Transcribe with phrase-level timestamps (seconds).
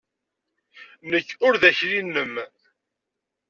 [1.11, 2.33] Nekk ur d akli-nnem!